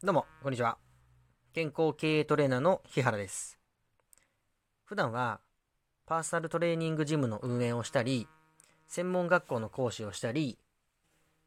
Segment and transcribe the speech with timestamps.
[0.00, 0.78] どうも、こんにちは。
[1.52, 3.58] 健康経営トレーナーの日原です。
[4.84, 5.40] 普段は、
[6.06, 8.28] パーソナルトレーニングジムの運営をしたり、
[8.86, 10.56] 専門学校の講師をしたり、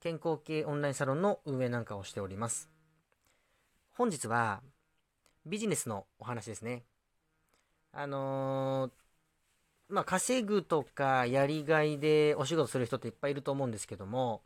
[0.00, 2.68] 健康系オンラインサロンの運営なんかをしております。
[3.92, 4.64] 本日は、
[5.46, 6.82] ビジネスのお話ですね。
[7.92, 14.42] あのーまあ、稼ぐとかやりがいでお仕事する人っていっぱいいると思うんですけども、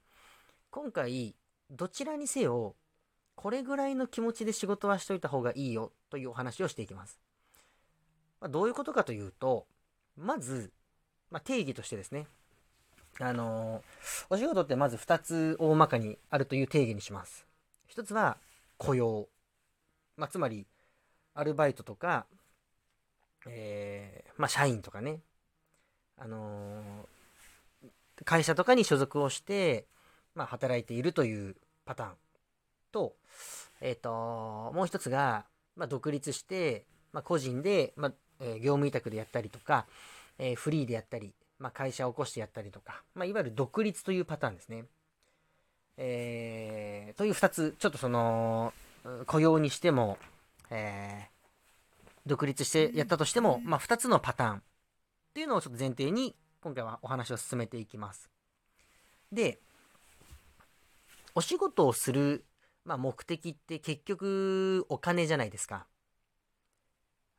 [0.69, 1.35] 今回、
[1.71, 2.77] どちらにせよ、
[3.45, 7.21] これぐらいの気持ちで仕事はしといた方がいいよというお話をしていきます。
[8.41, 9.67] まあ、どういうことかというと、
[10.17, 10.73] まず、
[11.31, 12.27] まあ、定義としてですね、
[13.21, 17.47] あのーお仕事ってまず2つ大まかにあるという定義にします。
[17.95, 18.39] 1つは
[18.79, 19.29] 雇用。
[20.17, 20.67] まあ、つまり、
[21.35, 22.25] アルバイトとか、
[23.47, 25.21] えーまあ、社員とかね、
[26.17, 29.85] あのー会社とかに所属をして、
[30.35, 32.11] まあ、働いているというパターン
[32.95, 33.17] と、
[33.81, 34.11] えっ、と、
[34.73, 35.45] もう一つが、
[35.77, 39.87] まあ、独立して、まあ、個人で、まあ、えー業務委託でやったりとか、
[40.39, 44.85] えーフリーでやったり、まあ、会社を起こしてやったりとか、まあ、いわゆる独立というパターンですね。
[45.97, 48.73] えーという二つ、ちょっとその、
[49.05, 50.17] うん雇用にしても、
[50.71, 51.35] えー
[52.27, 54.63] 独立してやったとしても、まあ、二つのパターンっ
[55.35, 58.31] ていうのをちょっと前提に、今回はお話を進めていきます。
[59.31, 59.59] で、
[61.35, 62.47] お仕事をする、
[62.85, 65.87] まあ、目的って結局お金じゃないですか。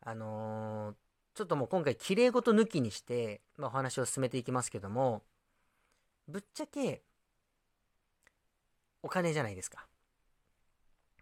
[0.01, 0.95] あのー
[1.35, 5.21] ちょっともう今回綺麗事抜きにして、まあ、お話を進めていきますけども、
[6.29, 7.03] ぶっちゃけ、
[9.03, 9.85] お金じゃないですか。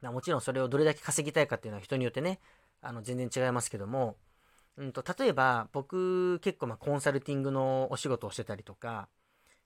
[0.01, 2.39] まあもちろんそれをどれだけ稼ぎたいかっていうのは人によってね、
[2.81, 4.15] あの全然違いますけども、
[4.77, 9.09] うんと、例えば僕結構まあコンサルティングのお仕事をしてたりとか、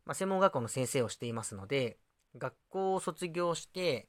[0.06, 1.98] まあ、専門学校の先生をしていますので、
[2.38, 4.08] 学校を卒業して、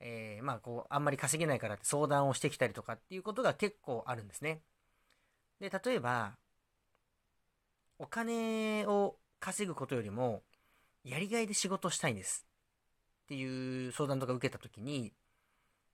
[0.00, 4.60] えーまあこう、あんまり稼げないからって相談をしてきたりとかっていうことが結構あるんですね。
[5.60, 6.36] で、例えば、
[7.98, 10.42] お金を稼ぐことよりも、
[11.04, 12.46] やりがいで仕事したいんです
[13.24, 15.12] っていう相談とか受けたときに、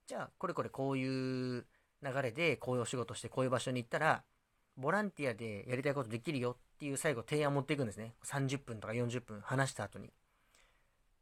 [0.07, 1.65] じゃあ、これこれこういう
[2.01, 4.23] 流れで、こういうお仕事して、こういう場所に行ったら、
[4.75, 8.15] ボランティアでやりたいことできるよっていう最後提案を持っていくんですね。
[8.23, 10.11] 30分とか40分話した後に。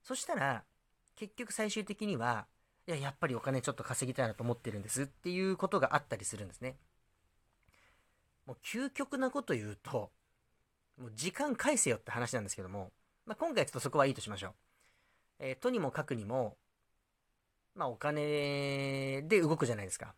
[0.04, 0.64] そしたら、
[1.16, 2.48] 結局最終的には、
[2.88, 6.76] いや、やっぱりお金ちょっと稼ぎたいなと思ってるんですっていうことがあったりするんですね。
[8.46, 10.12] もう究極なこと言うと、
[11.00, 12.92] もう時間返せよって話なんですけども、
[13.26, 14.54] まあ、今回ちょっとそこはいいとしましょう。
[15.40, 16.58] えーとにもかくにも、
[17.76, 20.14] まあお金で動くじゃないですか。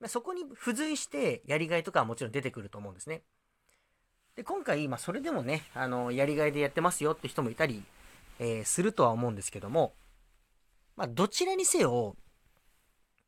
[0.00, 3.22] まあ、そこに付随してやりがいとかはもちろん出てくると思うんですね。
[4.36, 7.82] で、今回、まあそれでもね、あの、やりがいでやってますよって人もいたり、
[8.38, 9.94] えーするとは思うんですけども、
[10.96, 12.16] まあどちらにせよ、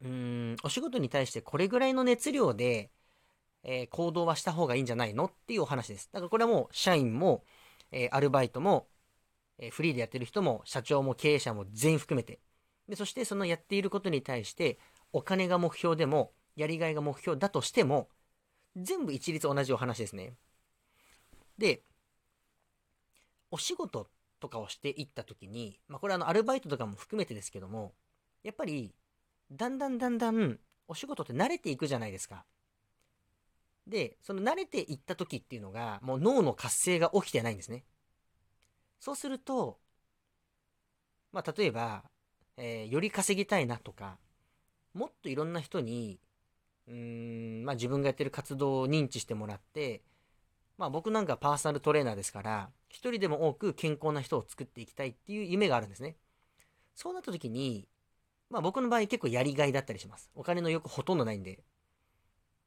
[0.02, 2.90] うん、お仕事に対してこれぐらいの熱量で、
[3.64, 6.10] えー行動はした方がいいんじゃないのっていうお話です。
[6.12, 7.44] だからこれはもう社員も、
[7.92, 8.88] えーアルバイトも、
[9.58, 12.40] えーフリーでやってる人も社長も経営者も全員含めて。
[12.88, 14.78] で、そしてそのやっていることに対して
[15.12, 18.08] お金が目標でもやりがいが目標だとしても
[18.76, 20.34] 全部一律同じお話ですね。
[21.58, 21.82] で、
[23.50, 24.06] お仕事っ
[24.44, 27.94] とかをしていったときに、まあこれあのアルバイトとかも含めてですけども、
[28.42, 28.94] やっぱり
[29.50, 32.44] だんだんだんだんお仕事って慣れていくじゃないですか。
[33.86, 37.84] で、その慣れていった時っていうのが、もう脳の活性が起きてないんですね。
[39.00, 39.78] そうすると、
[41.32, 42.04] まあ、例えば、
[42.56, 44.18] えーより稼ぎたいなとか、
[44.94, 46.20] もっといろんな人に、
[46.88, 50.02] うーん、まあ、自分がやってる活動を認知してもらって、
[50.78, 56.14] まあ、僕なんかパーソナルトレーナーですから、一人でも多く健康な人を作っていきたいっていう夢があるんですね。
[56.94, 57.88] そうなった時に、
[58.50, 60.30] まあ、僕の場合結構やりがいだったりします。
[60.36, 61.58] お金の欲ほとんどないんで。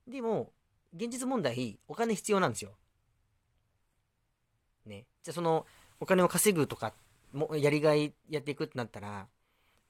[0.05, 0.51] でも、
[0.93, 2.75] 現実問題、お金必要なんですよ。
[4.85, 5.05] ね。
[5.23, 5.65] じゃあその、
[6.01, 6.94] お金を稼ぐとか、
[7.31, 9.29] もやりがいやっていくってなったら、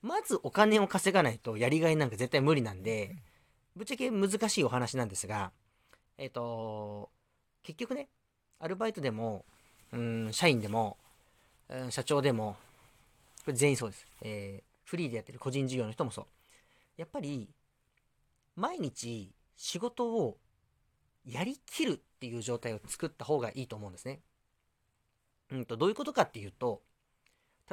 [0.02, 3.16] まずお金を稼がないとやりがいなんか絶対無理なんで、
[3.74, 5.50] ぶっちゃけ難しいお話なんですが、
[6.16, 7.10] えっ、と、
[7.64, 8.08] 結局ね、
[8.60, 9.44] アルバイトでも、
[9.92, 10.96] うん、社員でも、
[11.68, 12.56] うん、社長でも、
[13.44, 14.06] これ全員そうです。
[14.22, 16.26] えーフリーでやってる個人事業の人もそう。
[16.96, 17.50] やっぱり、
[18.56, 20.38] 毎日仕事を
[21.26, 24.20] やりきるっていう状態を作った方がいいと思うんですね。
[25.50, 26.80] うんと、どういうことかっていうと、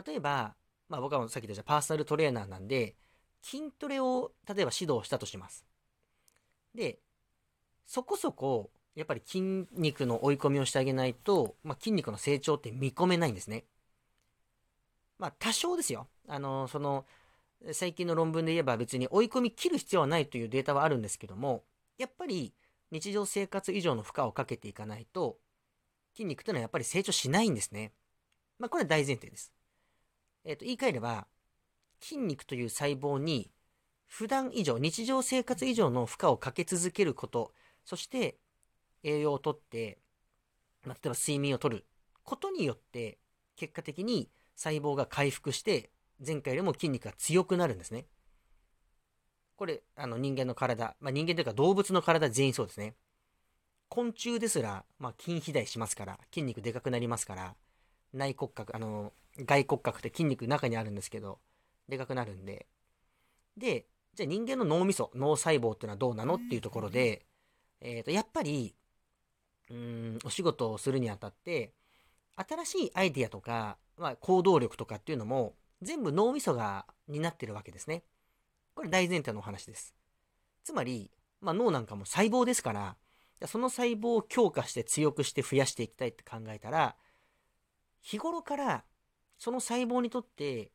[0.05, 0.55] 例えば、
[0.89, 2.97] まあ僕はさっき言ったパーソナルトレーナーなんで、
[3.41, 5.65] 筋トレを例えば指導したとします。
[6.73, 6.99] で、
[7.87, 13.65] そこそこ、やっぱり筋肉の追い込みをしてあげないと、まあ、筋肉の成長って見込めないんですね。
[15.19, 16.07] まあ多少ですよ。
[16.27, 17.05] あの、その、
[17.73, 21.63] 最近の論文で言えば別に追い込み切る必要はないというデータはあるんですけども、
[21.97, 22.53] やっぱり
[22.91, 25.37] 日常生活以上の負荷をかけていかないと、
[26.13, 27.91] 筋肉というのはやっぱり成長しないんですね。
[28.59, 29.51] まあこれは大前提です。
[30.45, 31.27] えっ、ー、と、言い換えれば、
[31.99, 33.49] 筋肉という細胞に
[34.05, 37.53] 普段以上、日常生活以上の負荷をかけ続けること、
[37.83, 38.37] そして
[39.05, 39.99] 栄養をとって、
[40.83, 41.85] まあ、例えば睡眠をとる
[42.23, 43.19] ことによって、
[43.55, 45.91] 結果的に細胞が回復して、
[46.25, 48.05] 前回よりも筋肉が強くなるんですね。
[49.55, 52.95] これ、あの人間の体、まあ、人間というか動物の体全員そうですね。
[53.89, 57.55] 昆虫ですら、まあ、筋肥大しますから、筋肉でかくなりますから、
[58.13, 61.39] 内骨格、あの、外骨格って筋肉中にあるんですけど、
[61.87, 62.65] でかくなるんで。
[63.55, 63.85] で、
[64.15, 67.25] じゃあ人間の脳みそ、脳細胞っていうのはどうなのっていうところで、
[67.81, 68.75] えっ、ー、と、やっぱり、
[69.69, 71.73] うん、お仕事をするにあたって、
[72.35, 78.03] 新しいアイディアとか、まあ、行動力とかっていうのも、全部脳みそが担ってるわけですね。
[78.75, 79.95] これ大前提のお話です。
[80.63, 82.97] つまり、まあ、脳なんかも細胞ですから、
[83.47, 86.95] その細胞を強化して強くして増やしていきたいって考えたら、
[88.01, 88.83] 日頃から
[89.37, 90.71] その細胞にとって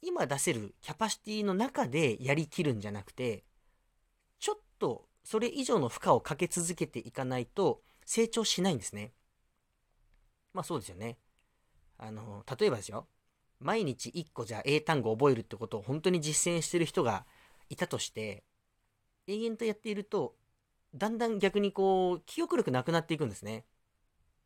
[0.00, 3.44] 今出せるキャパシティの中でやりきるんじゃなくて、
[4.38, 9.12] ちょっとそれ以上の負荷をかけ続けていかないと成長しないんですね。
[10.52, 11.18] まあそうですよね。
[11.98, 13.06] あの、例えばですよ。
[13.60, 17.24] 毎日1個じゃあ英単語覚えるってことを本当に実践してる人が
[17.70, 18.44] いたとして、
[19.26, 20.34] 永遠とやっていると、
[20.94, 23.64] だんだん逆にこう、記憶力なくなっていくんですね。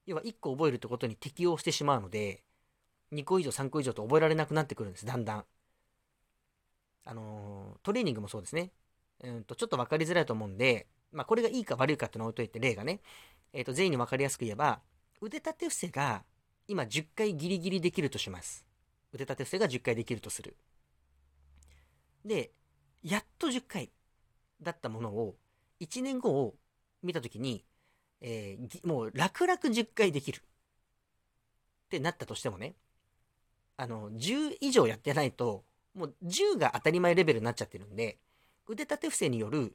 [0.07, 2.45] 要は1個覚えるってことに適応してしまうので、
[3.11, 5.45] 2個以上3個以上と覚えられなくなってくるんです、だんだん。
[7.05, 8.73] あの、トレーニングもそうですね。
[9.23, 13.01] うんと、ちょっと分かりづらいと思うんで、まあ、これがいいか悪いかってのを置いといて、例がね、
[13.57, 14.81] えっ、ー、と、全員に分かりやすく言えば、
[15.23, 16.25] 腕立て伏せが
[16.69, 18.67] 今10回ギリギリできるとします。
[19.15, 20.57] 腕立て伏せが10回できるとする。
[22.23, 22.53] で、
[23.03, 23.91] やっと10回
[24.61, 25.37] だったものを、
[25.81, 26.55] 1年後を
[27.03, 27.65] 見たときに、
[28.21, 30.43] えー、もう楽々10回できる。
[31.87, 32.75] ってなったとしてもね、
[33.79, 35.65] あの、10以上やってないと、
[35.95, 38.19] もう10が当たり前レベルになっちゃってるんで、
[38.69, 39.75] 腕立て伏せによる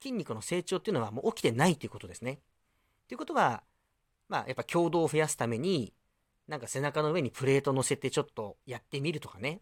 [0.00, 2.38] 筋肉の成長っていうのはもう起きてないということですね。
[3.08, 3.62] ということは、
[4.28, 5.92] まあやっぱ強度を増やすために、
[6.46, 9.60] なんか背中の上にプレート乗せてちょっとやってみるとかね。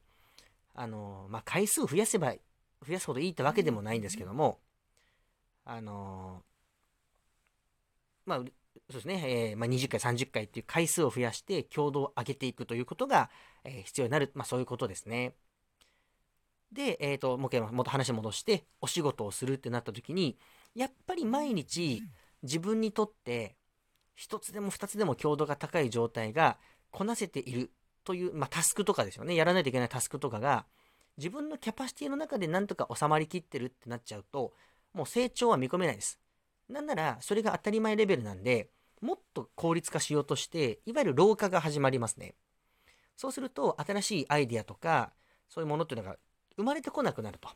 [0.77, 2.35] あの、まあ、回数増やせば、
[2.87, 4.61] 増やすほどいいってわけでもないんですけども、
[5.65, 6.43] あの、
[8.27, 13.31] まあ、そうですね、えー、まあ、20回、30回っていう回数を増やして強度を上げていくということが、
[13.65, 15.35] えー、必要になる、まあ、そういうことですね。
[16.71, 20.39] で、えっ、ー、と、もう一回、もっと話戻して、お仕事をするってなった時に、
[20.75, 22.03] やっぱり毎日
[22.43, 23.57] 自分にとって
[24.15, 26.59] 一つでも二つでも強度が高い状態が
[26.91, 27.71] こなせている
[28.05, 29.35] という、まあ、タスクとかですよね。
[29.35, 30.65] やらないといけないタスクとかが、
[31.19, 34.55] 自分のキャパシティの中でなんとか収まりきってるってなっちゃうと、
[34.95, 36.19] もう成長は見込めないです。
[36.69, 42.35] なんなら、それが当たり前レベルなんで、もっと効率化しようとして、いわゆる老化が始まりますね。
[43.17, 45.13] そうすると、新しいアイディアとか、
[45.49, 46.17] そういうものっていうのが
[46.57, 47.49] 生まれてこなくなると。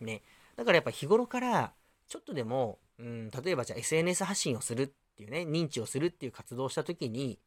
[0.00, 0.22] ね。
[0.56, 1.74] だからやっぱ日頃から、
[2.06, 7.40] ちょっとでも、うん、例えばじゃあ SNS 発信をするっていうね、認知をするっていう活動をした時に、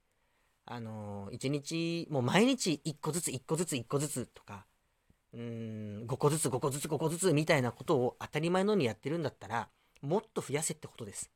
[0.66, 4.66] あのー、1日、もう毎日1個ずつ1個ずつ1個ずつとか、
[5.34, 9.70] うーん、5個ずつ5個ずつ5個ずつみたいなことを当たり前のようにやってるんだったら、
[10.02, 11.32] もっと増やせってことです。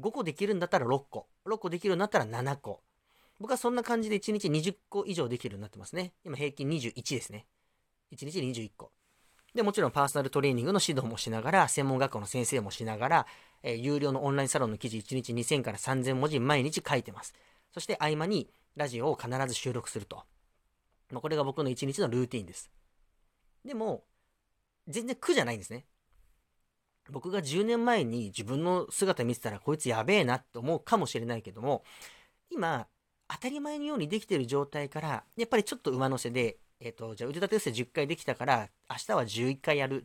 [0.00, 1.28] 5個できるんだったら6個。
[1.46, 2.82] 6個できるんだったら7個。
[3.38, 6.14] 僕はそんな感じで1日20個以上できるようになってますね。
[6.24, 7.46] 今平均21ですね。
[8.12, 8.90] 1日21個。
[9.54, 13.26] で、もちろんパーソナルトレーニングの指導もしながら、専門学校の先生もしながら、
[13.62, 17.34] えー、有料のオンラインサロンの記事1日2000から3000文字毎日書いてます。
[17.72, 20.24] そして合間にラジオを必ず収録すると。
[21.10, 22.70] まあ、これが僕の1日のルーティンです。
[23.64, 24.04] でも、
[24.88, 25.84] 全然苦じゃないんですね。
[27.10, 31.84] 僕が10年前に自分の姿見てたらこいつやべえなって思うかもしれないけども、
[32.50, 32.86] 今、
[33.28, 40.04] 当たり前のようにできてる状態から、やっぱりちょっと上乗せで、えっ、ー、と、じゃあ腕立て伏せ10回できたから、明日は11回やる。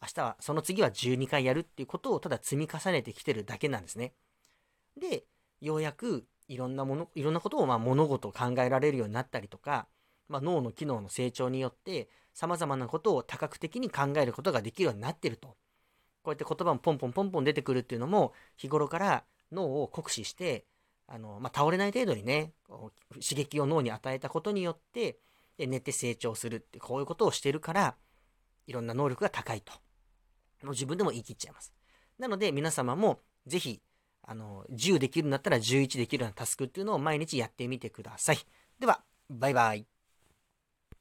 [0.00, 4.14] 明日は、その次は12回やるっていうことをただ積み重ねてきてるだけなんですね。
[4.96, 5.24] で、
[5.60, 9.88] ようやくいろんなもの、いろんなことをまあ物事を考えられるようになったりとか、
[10.28, 15.56] まあ、脳の機能の成長によって様々なことを多角的に考えることができるようになってると。
[16.22, 20.66] こうやって言葉もポンポンポンポン出てくるっていうのも日頃から脳を酷使して、
[21.08, 25.18] あの、まあ、倒れない程度にね、刺激を脳に与えたことによって、
[25.62, 27.96] で寝て成長するってこういうことをしてるから、
[28.66, 29.72] いろんな能力が高いと。
[30.62, 31.72] もう自分でも言い切っちゃいます。
[32.18, 33.82] なので皆様もぜひ
[34.24, 38.38] あの、10できるんだったら11できるようなタスクっていうのを毎日やってみてください。
[38.78, 39.91] では、バイバイ。